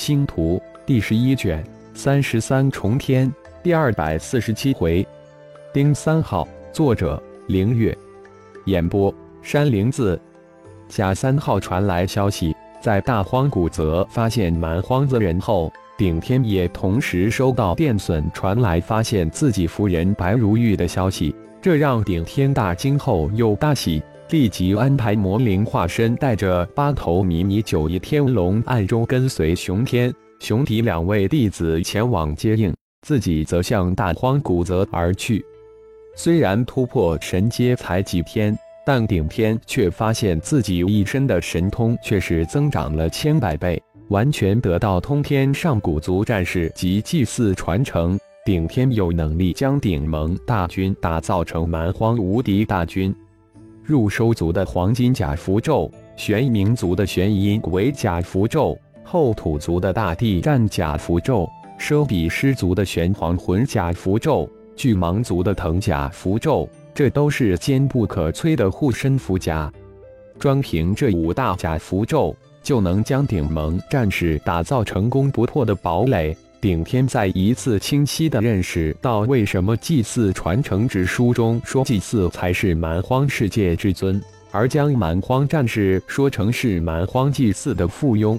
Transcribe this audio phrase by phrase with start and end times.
[0.00, 1.62] 星图第十一卷
[1.92, 3.30] 三十三重天
[3.62, 5.06] 第二百四十七回，
[5.74, 7.94] 丁三号，作者凌月，
[8.64, 10.18] 演播山灵子。
[10.88, 24.02] 甲三号传来消息，在大荒古泽发现蛮荒子人后，顶天也同时收到电损传来发现自己夫人白如玉的消息，这让顶天大惊后又大喜。
[24.30, 35.44] 立即安排魔灵化身，带着八头迷你九翼天龙，暗中跟随熊天、熊迪两位弟子前往接应，自己则向大荒古泽而去。
[36.14, 48.16] 虽然突破神阶才几天，但顶天却发现自己一身的神通却是增长了千百倍，完全得到通天上古族战士及祭祀传承。
[48.44, 53.14] 顶天有能力将顶盟大军打造成蛮荒无敌大军。
[53.90, 69.68] 入收族的黄金甲符咒，玄冥族的玄阴为甲符咒，后土族的大地战甲符咒，奢比狮族的玄黄魂甲符咒，巨蟒族的藤甲符咒，这都是坚不可摧的护身符甲。
[70.38, 76.36] 专凭这五大甲符咒，就能将顶盟战士打造成攻不破的堡垒。
[76.60, 88.38] 顶天再一次清晰地认识到，为什么祭祀传承之书中说祭祀才是蛮荒世界之尊，而将蛮荒战士说成是蛮荒祭祀的附庸。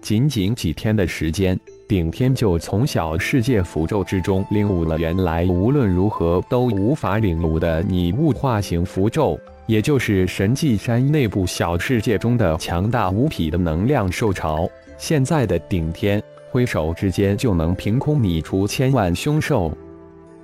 [0.00, 14.68] 仅仅几天的时间，顶天就从小世界符咒之中领悟了原来无论如何都无法领悟的拟物化形符咒，也就是神迹山内部小世界中的强大无匹的能量兽潮。
[14.98, 16.20] 现在的顶天。
[16.54, 19.76] 挥手之间就能凭空拟出千万凶兽，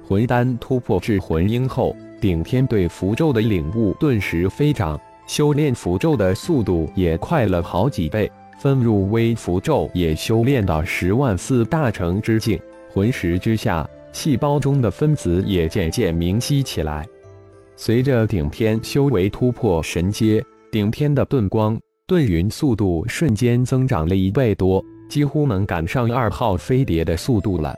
[0.03, 8.29] 魂丹突破至魂婴后，顶天对符咒的领悟顿时飞涨，修炼符咒的速度也快了好几倍。
[8.59, 12.61] 分入微符咒也修炼到十万四大成之境，
[12.93, 17.07] 魂石之下，细胞中的分子也渐渐明晰起来。
[17.77, 24.85] 随着顶天修为突破神阶，顶天的遁光、遁云速度瞬间增长了一倍多。
[25.11, 27.77] 几乎能赶上二号飞碟的速度了。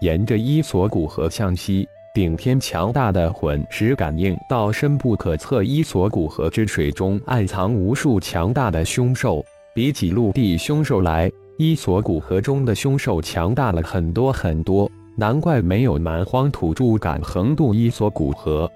[0.00, 9.42] 沿着伊索古河向西，顶天强大的魂石感应到深不可测伊索古河之水中暗藏无数强大的凶兽。
[9.72, 14.90] 比起陆地凶兽来，伊索古河中的凶兽强大了很多很多。
[15.16, 18.70] 难怪没有蛮荒土著敢横渡伊索古河。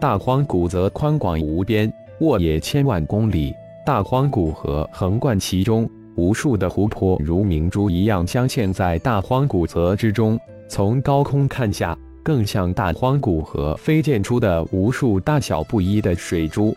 [0.00, 3.54] 大荒古则宽广无边，沃野千万公里，
[3.84, 5.86] 大荒古河横贯其中。
[6.16, 16.74] 无数的湖泊如明珠一样镶嵌在大荒古泽之中，从高空看下，更像大荒古河飞溅出的无数大小不一的水珠。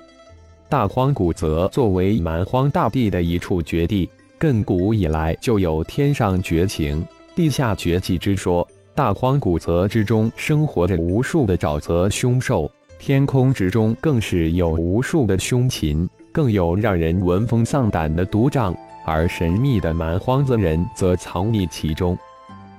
[0.67, 8.67] 大荒古泽作为蛮荒大地的一处绝地，亘古以来就有天上绝情、地下绝迹之说。
[8.93, 18.75] 大荒古泽之中生活着无数的沼泽凶兽，天空之中更是有无数的凶禽，更有让人闻风丧胆的毒瘴。
[19.09, 22.17] 而神秘的蛮荒子人则藏匿其中。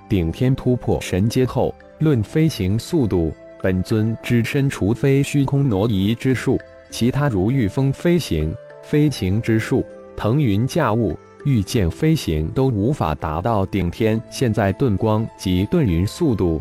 [0.08, 3.32] 顶天突破神阶后，论飞行速度，
[3.62, 6.58] 本尊只身除非虚空挪移之术，
[6.90, 9.84] 其他如御风飞行、飞行之术、
[10.16, 16.60] 腾云驾雾、御剑飞行都无法达到顶天现在遁光及遁云速度。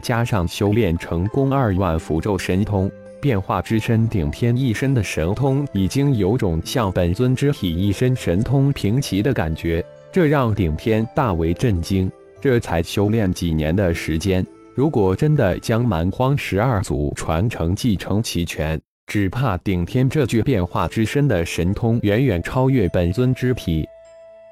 [0.00, 2.90] 加上修炼成功二万符咒神通。
[3.20, 12.10] 变化之身，顶天一身的神通已经有种像本尊之体一身神通平齐的感觉，这让顶天大为震惊。
[12.40, 23.84] 这才修炼几年的时间，如果真的将蛮荒十二祖传承继承齐全，只怕顶天这具变化之身的神通远远超越本尊之体。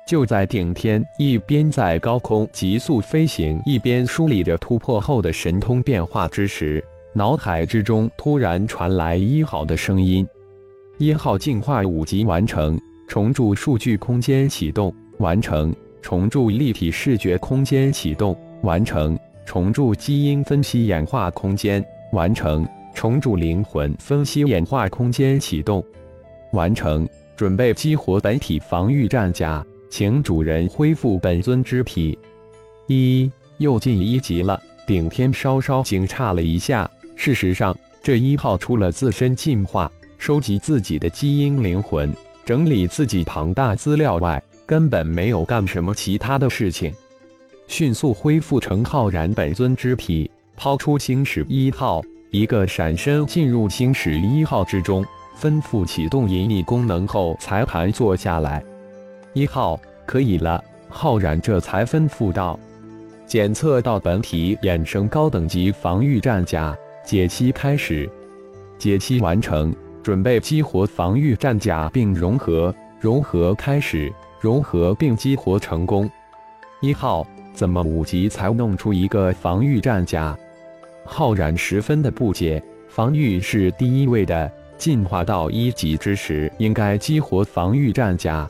[0.09, 6.83] 就在顶天一边在高空急速飞行，一边梳理着突破后的神通变化之时。
[7.17, 10.29] 脑海之中突然传来一号的声音
[11.01, 12.79] ：“一号进化五级完成，
[13.09, 21.83] 重铸数据空间启动完成，重铸立体视觉空间启动完成，重铸基因分析演化空间
[22.13, 25.83] 完成，重铸灵魂分析演化空间启动
[26.53, 32.19] 完成，准备激活本体防御战甲，请主人恢复本尊之体。
[32.89, 36.89] 一又进一级了。”顶天稍稍惊诧了一下。
[37.17, 42.15] 事实上，这一号除了自身进化、收集自己的基因灵魂、
[42.45, 46.93] 整理自己庞大资料外，根本没有干什么其他的事情。
[47.67, 55.05] 迅速恢复成浩然本尊之体，抛出星矢一号，一个闪身进入星矢一号之中，
[55.41, 58.63] 吩咐启动隐匿功能后，才盘坐下来。
[59.33, 62.59] 一号，可以了，浩然这才吩咐道
[63.27, 68.11] ：“检测到本体衍生高等级防御战甲，解析开始。
[68.77, 69.73] 解析完成，
[70.03, 72.75] 准备激活防御战甲并融合。
[73.01, 76.11] 融合开始，融合并激活成功。
[76.81, 77.25] 一号，
[77.55, 80.37] 怎么五级才弄出一个防御战甲？”
[81.07, 82.61] 浩然十分的不解。
[82.89, 88.49] 防御是第一位的，进化到一级之时，应该激活防御战甲。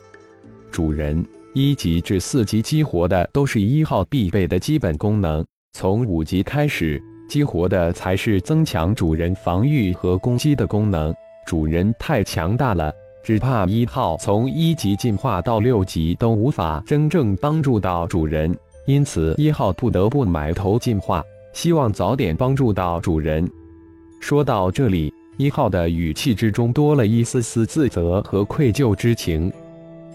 [0.71, 1.23] 主人，
[1.53, 11.13] 一级至四级激活的都是一号必备的基本功能，从五级开始激活的才是增强主人防御和攻击的功能。
[11.45, 12.93] 主人太强大了，
[13.23, 18.53] 只怕一号从一级进化到六级都无法真正帮助到主人，
[18.85, 23.49] 因此一号不得不埋头进化，希望早点帮助到主人。
[24.19, 29.51] 说到这里，一号的语气之中多了一丝丝自责和愧疚之情。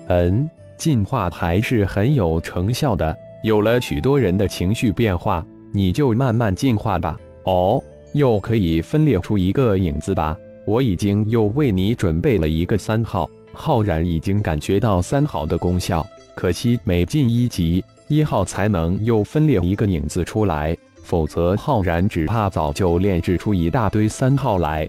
[0.08, 7.18] 嗯，进化还是很有成效的，有了许多人的情绪变化，你就慢慢进化吧。
[7.44, 7.82] 哦，
[8.12, 10.36] 又可以分裂出一个影子吧？
[10.64, 13.28] 我已经又为你准备了一个三号。
[13.52, 20.76] 浩然已经感觉到三号的功效，可惜每进一级，一号才能又分裂一个影子出来。
[21.02, 24.88] 否则，浩然只怕早就炼制出一大堆三号来。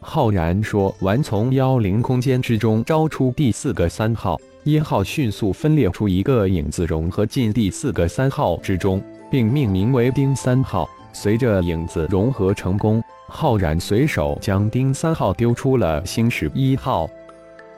[0.00, 9.00] 浩然说完，从妖灵空间之中招出第四个三号，一号迅速分裂出一个影子，融合进第四个三号之中，
[9.34, 10.88] 并命名为丁三号。
[11.12, 17.10] 随着影子融合成功，浩然随手将丁三号丢出了星矢一号。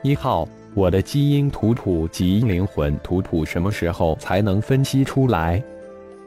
[0.03, 5.59] 一号，我的基因图谱及灵魂图谱什么时候才能分析出来？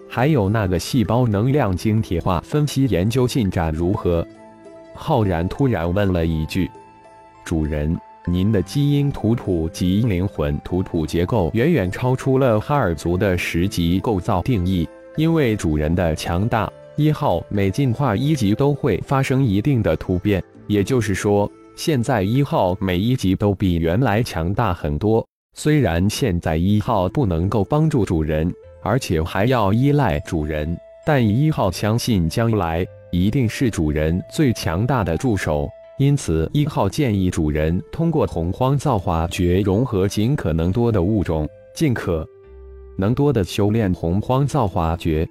[0.08, 4.26] 还有那个细胞能量晶体化分析研究进展如何？
[4.96, 6.68] 浩然突然问了一句
[7.46, 7.96] ：“主人，
[8.26, 14.88] 您的基因图谱及灵魂图谱结构远远超出了哈尔族的十级构造定义。
[15.16, 20.42] 因为主人的强大，一号每进化一级都会发生一定的突变。
[20.66, 25.26] 也就是说，现在一号每一级都比原来强大很多。
[25.54, 28.52] 虽然现在一号不能够帮助主人。”
[28.82, 30.74] 而且还要依赖主人，
[31.04, 32.82] 但一号相信将来
[33.12, 35.68] 一定是主人最强大的助手，
[35.98, 42.26] 因此一号建议主人通过洪荒造化诀融合尽可能多的物种，尽可
[43.00, 45.26] 能多的修炼洪荒造化诀。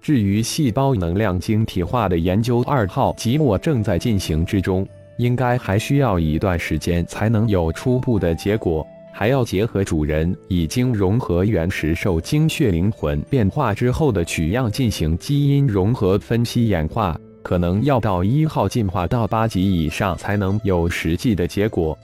[0.00, 4.86] 至于细胞能量晶体化的研究，二号及我正在进行之中，
[5.18, 8.86] 应该还需要一段时间才能有初步的结果。
[9.16, 21.96] 还要结合主人已经融合原始兽精血灵魂变化之后的取样进行基因融合分析演化，可能要到一号进化到八级以上才能有实际的结果。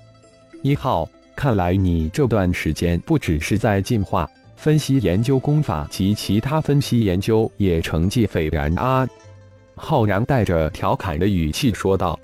[0.63, 9.09] 一号，看来你这段时间不只是在进化、分析研究功法及其他分析研究，也成绩斐然啊！
[9.75, 12.21] 浩然带着调侃的语气说道：“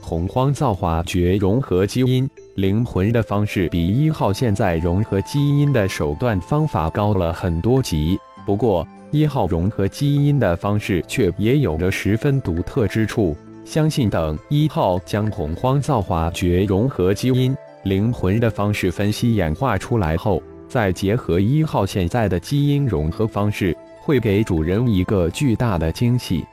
[0.00, 8.16] 洪荒造化诀融合基因。”灵魂的方式比一号现在融合基因的手段方法高了很多级，
[8.46, 13.36] 不过一号融合基因的方式却也有着十分独特之处。
[13.64, 26.44] 相信等一号将洪荒造化诀融合基因、灵魂的方式分析演化出来后，再结合一号现在的基因融合方式，会给主人一个巨大的惊喜。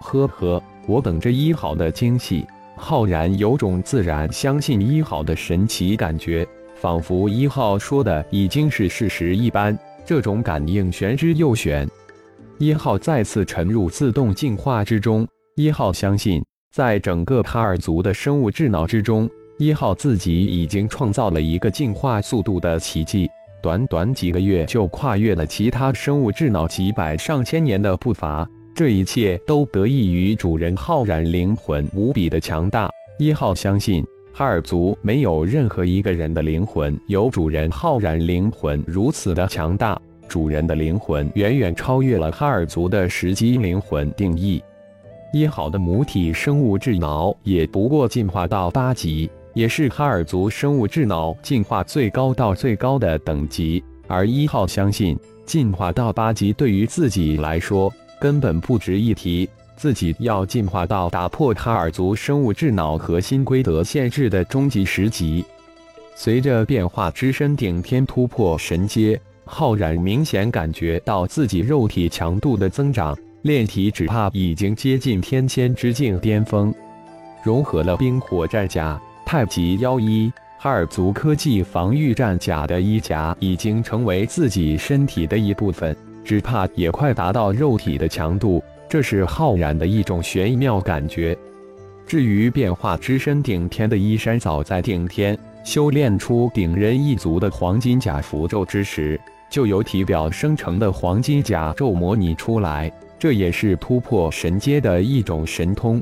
[0.00, 2.46] 呵呵，我等着一号的惊喜。
[2.78, 9.76] 浩然有种自然相信一号的神奇感觉，仿佛一号说的已经是事实一般。
[10.04, 11.88] 这种感应玄之又玄。
[12.58, 15.26] 一号再次沉入自动进化之中。
[15.56, 23.26] 一号相信，在整个哈尔族的生物智脑之中，一号自己已经创造了一个进化速度的奇迹，
[23.62, 28.46] 短短几个月就跨越了其他生物智脑几百上千年的步伐。
[28.74, 32.90] 这一切都得益于主人浩然灵魂无比的强大。
[33.18, 39.98] 一号相信，哈尔族没有任何一个人的灵魂有主人浩然灵魂如此的强大。
[40.28, 44.62] 主人的灵魂远远超越了哈尔族的十级灵魂定义。
[45.32, 53.82] 一号的母体生物智脑也不过进化到八级，也是哈尔族生物智脑进化最高到最高的等级。
[54.06, 57.90] 而一号相信，进化到八级对于自己来说。
[58.20, 65.42] 根本不值一提，自己要进化到打破哈尔族生物智脑核心规则限制的终极十级。
[66.14, 76.74] 随着变化之身顶天突破神阶，浩然明显感觉到自己肉体强度的增长，炼体只怕已经接近天仙之境巅峰。
[77.42, 88.62] 融合了冰火战甲、太极妖衣、哈尔族科技防御战甲的衣甲已经成为自己身体的一部分，只怕也快达到肉体的强度。
[88.88, 91.36] 这是浩然的一种玄妙感觉。
[92.06, 102.88] 至于变化之身顶天的衣衫，早在顶天修炼出顶人一族的黄金甲符咒之时，就由体表生成的黄金甲咒模拟出来。
[103.18, 106.00] 这也是突破神阶的一种神通。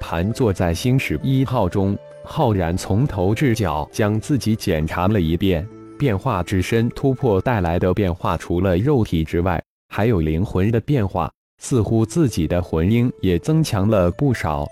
[0.00, 1.96] 盘坐在星矢一号中，
[2.32, 5.66] 浩然从头至脚将自己检查了一遍。
[5.98, 11.28] 变化之身突破带来的变化，除了肉体之外，还有灵魂的变化。
[11.58, 14.64] 似乎自己的魂婴也增强了不少。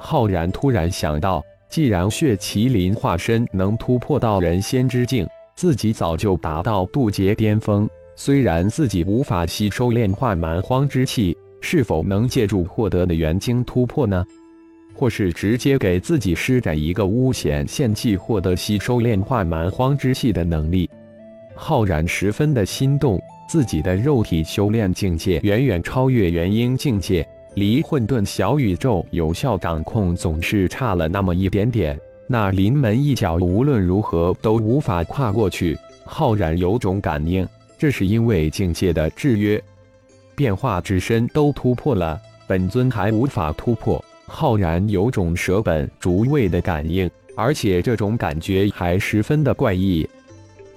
[0.00, 7.88] 浩然突然想到，既然血麒麟化身能突破到人仙之境，自己早就达到渡劫巅峰。
[8.16, 14.26] 虽然自己无法吸收炼化蛮荒之气，是否能借助获得的元晶突破呢？
[15.00, 20.90] 或是直接给自己施展一个巫险献祭，获得吸收炼化蛮荒之气的能力？
[21.54, 23.18] 浩然十分的心动。
[23.48, 31.98] 自己的肉体修炼境界远远超越元婴境界，离混沌小宇宙有效掌控总是差了那么一点点。
[32.26, 35.78] 那临门一脚无论如何都无法跨过去。
[36.04, 39.60] 浩然有种感应，这是因为境界的制约。
[40.36, 44.04] 变化之身都突破了，本尊还无法突破。
[44.32, 50.08] 浩然有种舍本逐位的感应，而且这种感觉还十分的怪异。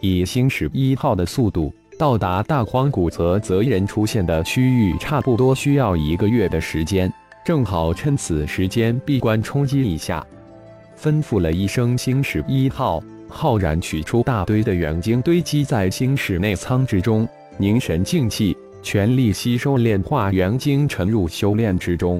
[0.01, 1.74] 以星矢一号的速度。
[1.95, 7.10] 到达大荒古泽泽人出现的区域，差不多需要一个月的时间，
[7.45, 10.25] 正好趁此时间闭关冲击一下。
[11.00, 22.19] 吩咐了一声“星矢一号”，浩然取出大堆的元晶，堆积在星矢内舱之中，凝神静气，全力吸收炼化元晶，沉入修炼之中。